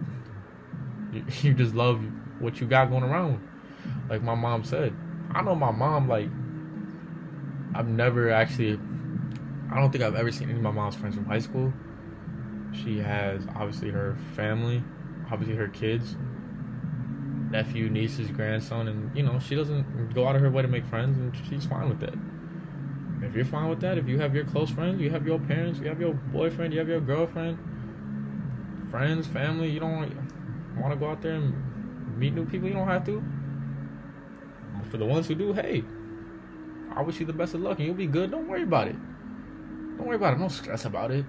you 1.43 1.55
just 1.55 1.75
love 1.75 2.02
what 2.38 2.61
you 2.61 2.67
got 2.67 2.90
going 2.90 3.02
around. 3.02 3.47
Like 4.09 4.23
my 4.23 4.35
mom 4.35 4.64
said. 4.64 4.95
I 5.33 5.43
know 5.43 5.55
my 5.55 5.71
mom 5.71 6.09
like 6.09 6.28
I've 7.75 7.88
never 7.88 8.31
actually 8.31 8.78
I 9.71 9.81
don't 9.81 9.90
think 9.90 10.02
I've 10.02 10.14
ever 10.14 10.33
seen 10.33 10.49
any 10.49 10.59
of 10.59 10.62
my 10.62 10.71
mom's 10.71 10.97
friends 10.97 11.14
from 11.14 11.26
high 11.26 11.38
school. 11.38 11.73
She 12.72 12.98
has 12.98 13.46
obviously 13.56 13.90
her 13.90 14.16
family, 14.34 14.82
obviously 15.30 15.56
her 15.56 15.68
kids, 15.68 16.16
nephew, 17.50 17.88
nieces, 17.88 18.30
grandson, 18.30 18.88
and 18.88 19.16
you 19.16 19.22
know, 19.22 19.38
she 19.38 19.54
doesn't 19.54 20.14
go 20.14 20.26
out 20.26 20.37
of 20.37 20.42
her 20.42 20.50
way 20.50 20.62
to 20.62 20.68
make 20.68 20.87
friends 20.87 21.18
and 21.18 21.34
she's 21.48 21.66
fine 21.66 21.88
with 21.88 22.00
that. 22.00 22.14
If 23.22 23.34
you're 23.34 23.44
fine 23.44 23.68
with 23.68 23.80
that, 23.80 23.98
if 23.98 24.06
you 24.06 24.18
have 24.20 24.34
your 24.34 24.44
close 24.44 24.70
friends, 24.70 25.00
you 25.00 25.10
have 25.10 25.26
your 25.26 25.38
parents, 25.38 25.80
you 25.80 25.88
have 25.88 26.00
your 26.00 26.14
boyfriend, 26.14 26.72
you 26.72 26.78
have 26.78 26.88
your 26.88 27.00
girlfriend, 27.00 27.58
friends, 28.90 29.26
family, 29.26 29.68
you 29.70 29.80
don't 29.80 30.14
want 30.78 30.92
to 30.92 30.96
go 30.96 31.10
out 31.10 31.20
there 31.20 31.34
and 31.34 32.18
meet 32.18 32.32
new 32.34 32.44
people, 32.44 32.68
you 32.68 32.75
don't 32.75 32.87
have 32.87 33.04
to. 33.06 33.22
But 34.76 34.87
for 34.90 34.98
the 34.98 35.04
ones 35.04 35.26
who 35.26 35.34
do, 35.34 35.52
hey, 35.52 35.82
I 36.94 37.02
wish 37.02 37.18
you 37.18 37.26
the 37.26 37.32
best 37.32 37.54
of 37.54 37.60
luck 37.60 37.78
and 37.78 37.87
you'll 37.87 37.96
be 37.96 38.06
good. 38.06 38.30
Don't 38.30 38.46
worry 38.46 38.62
about 38.62 38.88
it. 38.88 38.96
Don't 39.96 40.06
worry 40.06 40.16
about 40.16 40.34
it. 40.34 40.38
Don't 40.38 40.50
stress 40.50 40.84
about 40.84 41.10
it. 41.10 41.25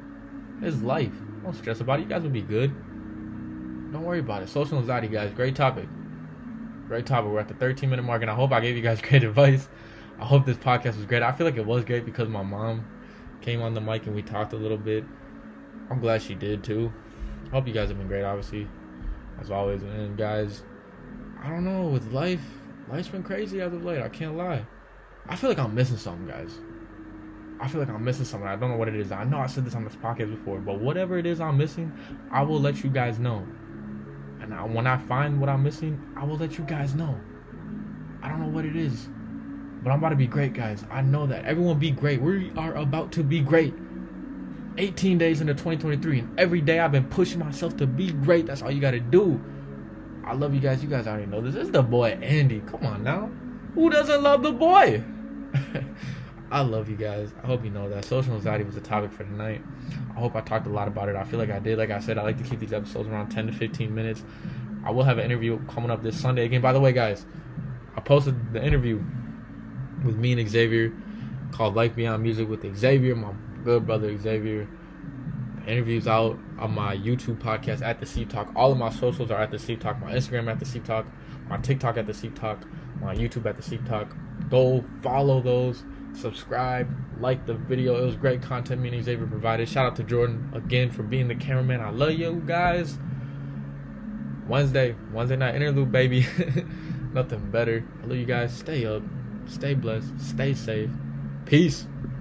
It's 0.62 0.82
life. 0.82 1.14
Don't 1.50 1.58
stress 1.58 1.80
about 1.80 2.00
it. 2.00 2.04
You 2.04 2.10
guys 2.10 2.22
will 2.22 2.30
be 2.30 2.44
good. 2.44 2.70
Don't 3.92 4.04
worry 4.04 4.20
about 4.20 4.44
it. 4.44 4.50
Social 4.50 4.78
anxiety, 4.78 5.08
guys. 5.08 5.34
Great 5.34 5.56
topic. 5.56 5.88
Great 6.88 7.08
topic. 7.08 7.32
We're 7.32 7.40
at 7.40 7.48
the 7.48 7.56
13 7.56 7.90
minute 7.90 8.04
mark, 8.04 8.22
and 8.22 8.30
I 8.30 8.36
hope 8.36 8.52
I 8.52 8.60
gave 8.60 8.76
you 8.76 8.84
guys 8.84 9.02
great 9.10 9.24
advice. 9.24 9.68
I 10.20 10.26
hope 10.26 10.46
this 10.46 10.58
podcast 10.58 10.98
was 10.98 11.08
great. 11.08 11.24
I 11.24 11.32
feel 11.32 11.48
like 11.48 11.58
it 11.58 11.66
was 11.66 11.84
great 11.84 12.06
because 12.06 12.30
my 12.30 12.44
mom 12.44 12.86
came 13.42 13.64
on 13.64 13.74
the 13.74 13.82
mic 13.82 14.06
and 14.06 14.14
we 14.14 14.22
talked 14.22 14.54
a 14.54 14.58
little 14.58 14.78
bit. 14.78 15.04
I'm 15.90 16.00
glad 16.00 16.22
she 16.22 16.36
did 16.36 16.64
too. 16.64 16.94
I 17.48 17.50
hope 17.50 17.68
you 17.68 17.74
guys 17.74 17.90
have 17.90 17.98
been 17.98 18.08
great, 18.08 18.22
obviously, 18.22 18.68
as 19.42 19.50
always. 19.50 19.82
And 19.82 20.16
guys, 20.16 20.62
I 21.42 21.50
don't 21.50 21.66
know 21.66 21.88
with 21.88 22.12
life. 22.12 22.44
Life's 22.90 23.10
been 23.10 23.24
crazy 23.24 23.60
as 23.60 23.74
of 23.74 23.84
late. 23.84 24.04
I 24.04 24.10
can't 24.10 24.38
lie. 24.38 24.68
I 25.28 25.36
feel 25.36 25.50
like 25.50 25.58
I'm 25.58 25.74
missing 25.74 25.98
something, 25.98 26.28
guys. 26.28 26.60
I 27.62 27.68
feel 27.68 27.82
like 27.82 27.90
I'm 27.90 28.04
missing 28.04 28.26
something. 28.26 28.48
I 28.48 28.56
don't 28.56 28.72
know 28.72 28.78
what 28.78 28.88
it 28.88 28.96
is. 28.96 29.12
I 29.12 29.26
know 29.26 29.40
I 29.40 29.48
said 29.48 29.66
this 29.66 29.76
on 29.76 29.84
this 29.84 29.96
podcast 29.96 30.34
before, 30.34 30.60
but 30.60 30.80
whatever 30.80 31.18
it 31.18 31.26
is 31.26 31.42
I'm 31.42 31.58
missing, 31.58 31.92
I 32.32 32.42
will 32.42 32.60
let 32.60 32.84
you 32.84 32.90
guys 32.90 33.20
know. 33.20 33.46
And 34.42 34.54
I, 34.54 34.64
when 34.64 34.88
I 34.88 34.98
find 34.98 35.42
what 35.42 35.50
I'm 35.50 35.62
missing, 35.62 36.02
I 36.16 36.24
will 36.24 36.38
let 36.38 36.58
you 36.58 36.64
guys 36.64 36.96
know. 36.96 37.20
I 38.22 38.30
don't 38.30 38.40
know 38.40 38.48
what 38.48 38.66
it 38.66 38.76
is, 38.76 39.10
but 39.84 39.92
I'm 39.92 40.00
about 40.00 40.10
to 40.10 40.16
be 40.16 40.28
great, 40.28 40.54
guys. 40.54 40.86
I 40.90 41.02
know 41.02 41.28
that. 41.28 41.46
Everyone 41.46 41.80
be 41.80 41.92
great. 41.92 42.22
We 42.22 42.52
are 42.56 42.74
about 42.76 43.12
to 43.14 43.24
be 43.24 43.42
great. 43.42 43.74
18 44.78 45.18
days 45.18 45.42
into 45.42 45.54
2023, 45.54 46.20
and 46.20 46.40
every 46.40 46.62
day 46.62 46.80
I've 46.80 46.94
been 46.94 47.10
pushing 47.10 47.40
myself 47.40 47.76
to 47.78 47.88
be 47.88 48.12
great. 48.12 48.46
That's 48.46 48.62
all 48.62 48.72
you 48.72 48.80
got 48.80 48.92
to 48.92 49.00
do. 49.02 49.42
I 50.26 50.34
love 50.34 50.54
you 50.54 50.62
guys. 50.62 50.82
You 50.82 50.90
guys 50.90 51.08
already 51.08 51.26
know 51.26 51.42
this. 51.42 51.56
This 51.56 51.66
is 51.66 51.72
the 51.72 51.84
boy 51.84 52.12
Andy. 52.22 52.62
Come 52.62 52.86
on 52.86 53.04
now. 53.04 53.30
Who 53.74 53.90
doesn't 53.90 54.24
love 54.24 54.44
the 54.44 54.52
boy? 54.52 55.04
I 56.52 56.62
love 56.62 56.90
you 56.90 56.96
guys. 56.96 57.32
I 57.44 57.46
hope 57.46 57.64
you 57.64 57.70
know 57.70 57.88
that 57.90 58.06
social 58.06 58.34
anxiety 58.34 58.64
was 58.64 58.76
the 58.76 58.82
topic 58.82 59.12
for 59.12 59.24
tonight. 59.24 59.62
I 60.16 60.20
hope 60.20 60.36
I 60.36 60.42
talked 60.42 60.66
a 60.66 60.70
lot 60.70 60.88
about 60.88 61.08
it. 61.08 61.16
I 61.16 61.24
feel 61.24 61.38
like 61.38 61.52
I 61.52 61.60
did. 61.60 61.78
Like 61.78 61.92
I 61.92 62.00
said, 62.00 62.18
I 62.18 62.24
like 62.24 62.38
to 62.38 62.44
keep 62.44 62.60
these 62.60 62.74
episodes 62.74 63.08
around 63.08 63.30
10 63.30 63.48
to 63.48 63.54
15 63.54 63.94
minutes. 63.94 64.24
I 64.84 64.92
will 64.92 65.04
have 65.04 65.20
an 65.20 65.26
interview 65.26 65.60
coming 65.68 65.92
up 65.92 66.02
this 66.02 66.20
Sunday 66.20 66.46
again. 66.46 66.62
By 66.62 66.74
the 66.74 66.80
way, 66.80 66.92
guys, 66.92 67.26
I 67.96 68.02
posted 68.02 68.54
the 68.54 68.64
interview 68.64 69.04
with 70.04 70.16
me 70.16 70.32
and 70.32 70.50
Xavier 70.50 70.92
called 71.52 71.76
Life 71.76 71.96
Beyond 71.96 72.24
Music 72.24 72.50
with 72.50 72.76
Xavier, 72.76 73.16
my 73.16 73.34
good 73.64 73.86
brother 73.86 74.18
Xavier. 74.18 74.68
The 75.58 75.72
interview's 75.72 76.08
out 76.08 76.40
on 76.58 76.74
my 76.74 76.96
YouTube 76.98 77.38
podcast 77.38 77.84
at 77.84 78.00
the 78.00 78.06
Seep 78.06 78.30
Talk. 78.30 78.52
All 78.56 78.72
of 78.72 78.78
my 78.78 78.90
socials 78.90 79.30
are 79.30 79.42
at 79.42 79.52
the 79.52 79.60
Seep 79.60 79.82
Talk. 79.82 80.00
My 80.00 80.14
Instagram 80.14 80.50
at 80.50 80.60
the 80.60 80.66
Seep 80.66 80.86
Talk. 80.86 81.06
My 81.48 81.58
TikTok 81.58 81.98
at 81.98 82.08
the 82.08 82.14
Seep 82.14 82.40
Talk. 82.40 82.64
My 83.02 83.14
YouTube 83.14 83.46
at 83.46 83.56
the 83.58 83.62
Seep 83.62 83.86
Talk. 83.86 84.16
Go 84.50 84.84
follow 85.04 85.42
those. 85.42 85.84
Subscribe. 86.14 86.90
Like 87.20 87.46
the 87.46 87.54
video. 87.54 88.02
It 88.02 88.06
was 88.06 88.16
great 88.16 88.42
content 88.42 88.82
me 88.82 88.90
and 88.90 89.04
Xavier 89.04 89.28
provided. 89.28 89.68
Shout 89.68 89.88
out 89.88 89.96
to 89.98 90.04
Jordan 90.04 90.52
again 90.54 90.92
for 90.92 91.04
being 91.04 91.28
the 91.28 91.36
cameraman. 91.36 91.82
I 91.82 91.90
love 91.90 92.12
you 92.12 92.42
guys. 92.46 92.98
Wednesday, 94.48 94.96
Wednesday 95.14 95.36
night 95.36 95.56
interlude, 95.56 95.92
baby. 95.92 96.26
Nothing 97.14 97.52
better. 97.52 97.86
I 98.04 98.08
love 98.08 98.18
you 98.18 98.26
guys. 98.26 98.56
Stay 98.56 98.86
up. 98.86 99.04
Stay 99.48 99.74
blessed. 99.74 100.20
Stay 100.20 100.54
safe. 100.54 100.90
Peace. 101.46 101.86